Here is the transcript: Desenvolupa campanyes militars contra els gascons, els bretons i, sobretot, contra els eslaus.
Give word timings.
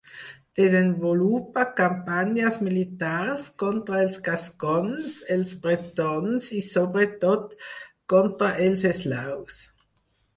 Desenvolupa 0.59 1.63
campanyes 1.79 2.55
militars 2.67 3.43
contra 3.65 3.99
els 4.05 4.15
gascons, 4.27 5.17
els 5.35 5.51
bretons 5.67 6.47
i, 6.61 6.63
sobretot, 6.69 7.53
contra 8.15 8.49
els 8.69 8.85
eslaus. 8.93 9.61